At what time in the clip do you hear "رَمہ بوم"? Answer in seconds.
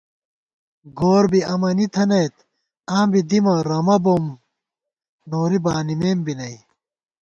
3.69-4.25